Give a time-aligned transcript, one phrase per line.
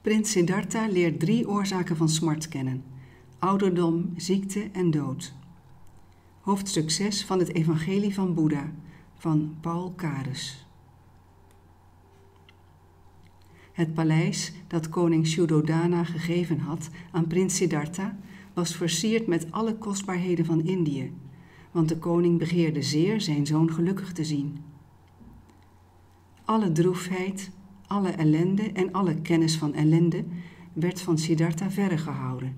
[0.00, 2.84] Prins Siddhartha leert drie oorzaken van smart kennen:
[3.38, 5.34] ouderdom, ziekte en dood.
[6.40, 8.72] Hoofdstuk 6 van het Evangelie van Boeddha
[9.14, 10.66] van Paul Karus.
[13.72, 18.18] Het paleis dat koning Shuddhodana gegeven had aan prins Siddhartha
[18.54, 21.12] was versierd met alle kostbaarheden van Indië,
[21.70, 24.58] want de koning begeerde zeer zijn zoon gelukkig te zien.
[26.44, 27.50] Alle droefheid,
[27.88, 30.24] alle ellende en alle kennis van ellende
[30.72, 32.56] werd van Siddhartha verre gehouden,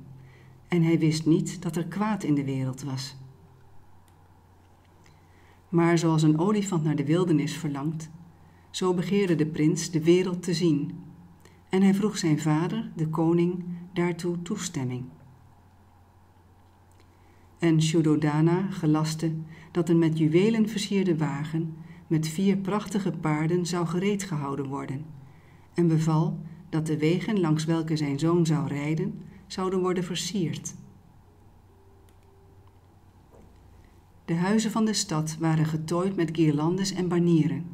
[0.69, 3.17] en hij wist niet dat er kwaad in de wereld was.
[5.69, 8.11] Maar zoals een olifant naar de wildernis verlangt,
[8.71, 10.95] zo begeerde de prins de wereld te zien,
[11.69, 15.05] en hij vroeg zijn vader, de koning, daartoe toestemming.
[17.59, 19.33] En Shuddhodana gelaste
[19.71, 21.75] dat een met juwelen versierde wagen
[22.07, 25.05] met vier prachtige paarden zou gereed gehouden worden,
[25.75, 26.39] en beval
[26.69, 30.75] dat de wegen langs welke zijn zoon zou rijden, zouden worden versierd.
[34.25, 37.65] De huizen van de stad waren getooid met guirlandes en banieren,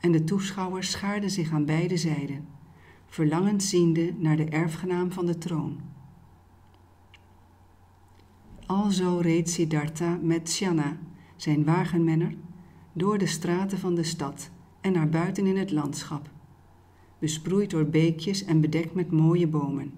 [0.00, 2.46] en de toeschouwers schaarden zich aan beide zijden,
[3.06, 5.80] verlangend ziende naar de erfgenaam van de troon.
[8.66, 10.98] Alzo reed Siddhartha met Shanna,
[11.36, 12.34] zijn wagenmenner,
[12.92, 16.30] door de straten van de stad en naar buiten in het landschap,
[17.18, 19.92] besproeid door beekjes en bedekt met mooie bomen.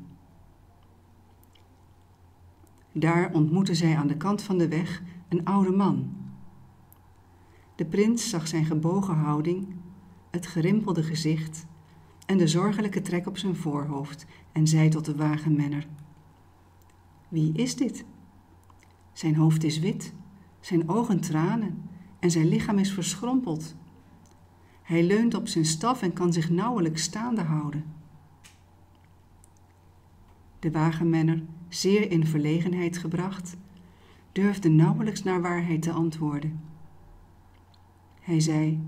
[2.92, 6.12] Daar ontmoetten zij aan de kant van de weg een oude man.
[7.75, 9.66] De prins zag zijn gebogen houding,
[10.30, 11.66] het gerimpelde gezicht
[12.27, 15.86] en de zorgelijke trek op zijn voorhoofd en zei tot de wagenmenner:
[17.28, 18.05] Wie is dit?
[19.12, 20.12] Zijn hoofd is wit,
[20.60, 21.82] zijn ogen tranen
[22.19, 23.75] en zijn lichaam is verschrompeld.
[24.89, 27.84] Hij leunt op zijn staf en kan zich nauwelijks staande houden.
[30.58, 33.56] De wagenmenner, zeer in verlegenheid gebracht,
[34.33, 36.60] durfde nauwelijks naar waarheid te antwoorden.
[38.21, 38.81] Hij zei: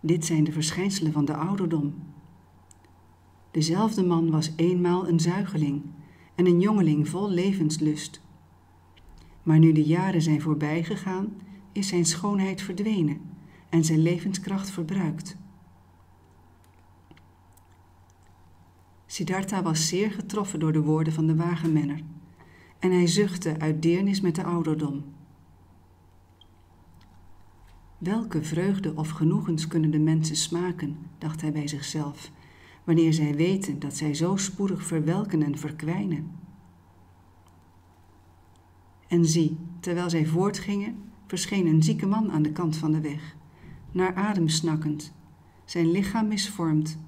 [0.00, 1.94] Dit zijn de verschijnselen van de ouderdom.
[3.50, 5.82] Dezelfde man was eenmaal een zuigeling
[6.34, 8.20] en een jongeling vol levenslust.
[9.42, 11.28] Maar nu de jaren zijn voorbijgegaan,
[11.72, 13.30] is zijn schoonheid verdwenen
[13.70, 15.36] en zijn levenskracht verbruikt.
[19.06, 22.00] Siddhartha was zeer getroffen door de woorden van de wagenmenner
[22.78, 25.04] en hij zuchtte uit deernis met de ouderdom.
[27.98, 32.30] Welke vreugde of genoegens kunnen de mensen smaken, dacht hij bij zichzelf,
[32.84, 36.30] wanneer zij weten dat zij zo spoedig verwelken en verkwijnen.
[39.08, 43.36] En zie, terwijl zij voortgingen, verscheen een zieke man aan de kant van de weg,
[43.92, 45.12] naar adem snakkend,
[45.64, 46.98] zijn lichaam misvormd,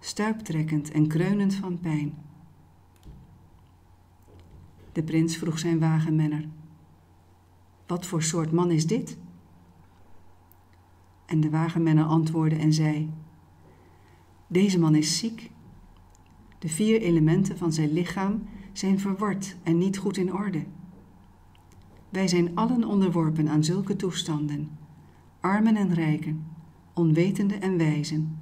[0.00, 2.14] stuiptrekkend en kreunend van pijn.
[4.92, 6.48] De prins vroeg zijn wagenmenner:
[7.86, 9.18] Wat voor soort man is dit?
[11.26, 13.10] En de wagenmenner antwoordde en zei:
[14.46, 15.50] Deze man is ziek.
[16.58, 20.64] De vier elementen van zijn lichaam zijn verward en niet goed in orde.
[22.08, 24.78] Wij zijn allen onderworpen aan zulke toestanden,
[25.46, 26.46] armen en rijken,
[26.92, 28.38] onwetende en wijzen.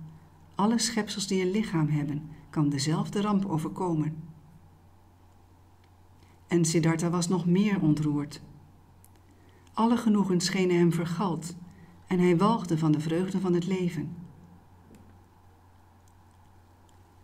[0.55, 4.17] Alle schepsels die een lichaam hebben, kan dezelfde ramp overkomen.
[6.47, 8.43] En Siddhartha was nog meer ontroerd.
[9.73, 11.57] Alle genoegens schenen hem vergald
[12.07, 14.17] en hij walgde van de vreugde van het leven.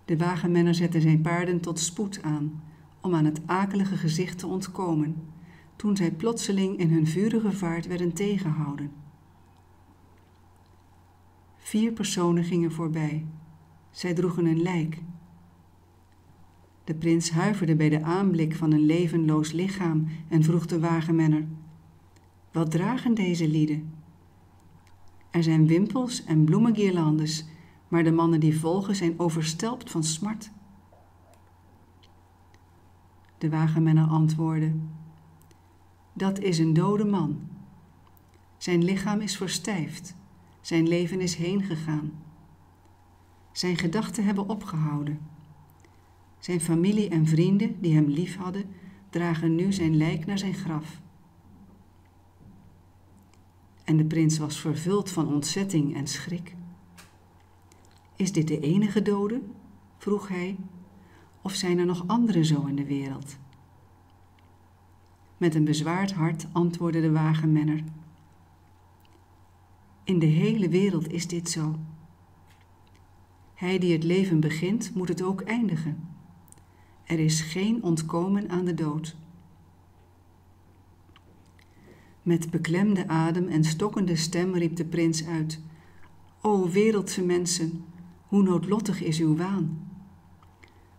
[0.05, 2.63] De wagenmenner zette zijn paarden tot spoed aan
[3.01, 5.17] om aan het akelige gezicht te ontkomen,
[5.77, 9.09] toen zij plotseling in hun vurige vaart werden tegengehouden.
[11.71, 13.27] Vier personen gingen voorbij.
[13.91, 15.03] Zij droegen een lijk
[16.85, 21.47] de prins huiverde bij de aanblik van een levenloos lichaam en vroeg de wagenmenner:
[22.53, 23.95] Wat dragen deze lieden?
[25.31, 27.47] Er zijn wimpels en bloemengierlandes,
[27.89, 30.51] maar de mannen die volgen zijn overstelpt van smart.
[33.39, 34.73] De wagenmenner antwoordde:
[36.13, 37.41] Dat is een dode man.
[38.57, 40.19] Zijn lichaam is verstijfd,
[40.61, 42.13] zijn leven is heengegaan.
[43.53, 45.19] Zijn gedachten hebben opgehouden.
[46.39, 48.65] Zijn familie en vrienden die hem lief hadden,
[49.11, 51.01] dragen nu zijn lijk naar zijn graf.
[53.85, 56.55] En de prins was vervuld van ontzetting en schrik.
[58.17, 59.41] Is dit de enige dode?
[59.99, 60.57] vroeg hij.
[61.43, 63.37] Of zijn er nog andere zo in de wereld?
[65.37, 67.85] Met een bezwaard hart antwoordde de wagenmenner.
[70.05, 71.79] In de hele wereld is dit zo.
[73.55, 76.09] Hij die het leven begint, moet het ook eindigen.
[77.05, 79.17] Er is geen ontkomen aan de dood.
[82.23, 85.61] Met beklemde adem en stokkende stem riep de prins uit:
[86.41, 87.85] O wereldse mensen,
[88.27, 89.89] hoe noodlottig is uw waan!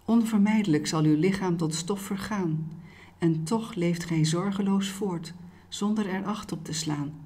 [0.06, 2.72] Onvermijdelijk zal uw lichaam tot stof vergaan,
[3.18, 5.34] en toch leeft gij zorgeloos voort,
[5.68, 7.21] zonder er acht op te slaan.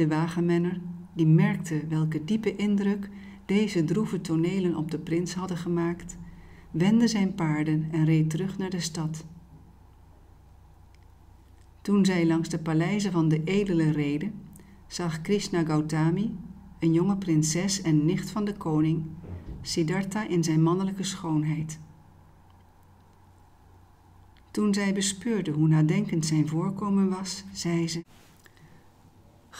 [0.00, 0.80] De wagenmenner,
[1.12, 3.08] die merkte welke diepe indruk
[3.46, 6.16] deze droeve tonelen op de prins hadden gemaakt,
[6.70, 9.24] wendde zijn paarden en reed terug naar de stad.
[11.80, 14.32] Toen zij langs de paleizen van de edelen reden,
[14.86, 16.36] zag Krishna Gautami,
[16.78, 19.02] een jonge prinses en nicht van de koning,
[19.60, 21.80] Siddhartha in zijn mannelijke schoonheid.
[24.50, 28.04] Toen zij bespeurde hoe nadenkend zijn voorkomen was, zei ze: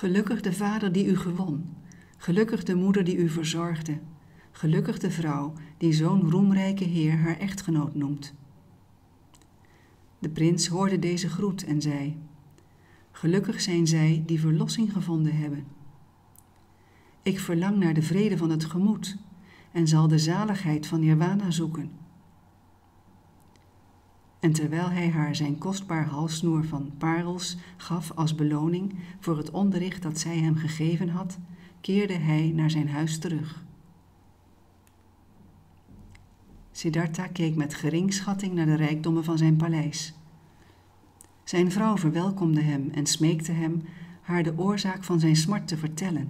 [0.00, 1.76] Gelukkig de vader die u gewon,
[2.16, 3.98] gelukkig de moeder die u verzorgde,
[4.50, 8.34] gelukkig de vrouw die zo'n roemrijke heer haar echtgenoot noemt.
[10.18, 12.18] De prins hoorde deze groet en zei:
[13.10, 15.64] Gelukkig zijn zij die verlossing gevonden hebben.
[17.22, 19.16] Ik verlang naar de vrede van het gemoed
[19.72, 21.90] en zal de zaligheid van Nirwana zoeken.
[24.40, 30.02] En terwijl hij haar zijn kostbaar halssnoer van parels gaf als beloning voor het onderricht
[30.02, 31.38] dat zij hem gegeven had,
[31.80, 33.64] keerde hij naar zijn huis terug.
[36.72, 40.14] Siddhartha keek met geringschatting naar de rijkdommen van zijn paleis.
[41.44, 43.82] Zijn vrouw verwelkomde hem en smeekte hem
[44.20, 46.28] haar de oorzaak van zijn smart te vertellen.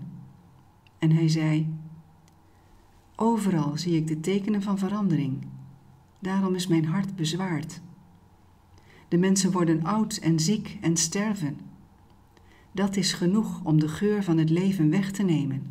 [0.99, 1.75] En hij zei:
[3.17, 5.47] Overal zie ik de tekenen van verandering.
[6.19, 7.81] Daarom is mijn hart bezwaard.
[9.11, 11.59] De mensen worden oud en ziek en sterven.
[12.73, 15.63] Dat is genoeg om de geur van het leven weg te nemen.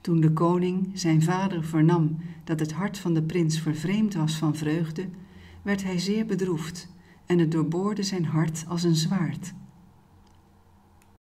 [0.00, 4.56] Toen de koning, zijn vader, vernam dat het hart van de prins vervreemd was van
[4.56, 5.08] vreugde,
[5.62, 6.88] werd hij zeer bedroefd
[7.26, 9.52] en het doorboorde zijn hart als een zwaard.